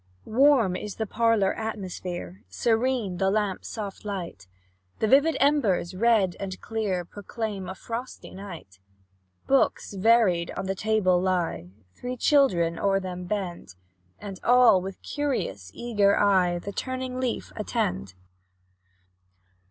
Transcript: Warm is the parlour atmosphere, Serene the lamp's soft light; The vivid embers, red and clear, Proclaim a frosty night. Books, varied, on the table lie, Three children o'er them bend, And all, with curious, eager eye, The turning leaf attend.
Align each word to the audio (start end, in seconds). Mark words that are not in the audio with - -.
Warm 0.25 0.75
is 0.75 0.95
the 0.95 1.05
parlour 1.05 1.53
atmosphere, 1.53 2.43
Serene 2.49 3.17
the 3.17 3.29
lamp's 3.29 3.67
soft 3.67 4.03
light; 4.03 4.47
The 4.97 5.07
vivid 5.07 5.37
embers, 5.39 5.93
red 5.95 6.35
and 6.39 6.59
clear, 6.59 7.05
Proclaim 7.05 7.69
a 7.69 7.75
frosty 7.75 8.31
night. 8.33 8.79
Books, 9.45 9.93
varied, 9.93 10.49
on 10.57 10.65
the 10.65 10.73
table 10.73 11.21
lie, 11.21 11.69
Three 11.93 12.17
children 12.17 12.79
o'er 12.79 12.99
them 12.99 13.25
bend, 13.25 13.75
And 14.17 14.39
all, 14.43 14.81
with 14.81 14.99
curious, 15.03 15.69
eager 15.71 16.17
eye, 16.17 16.57
The 16.57 16.71
turning 16.71 17.19
leaf 17.19 17.53
attend. 17.55 18.15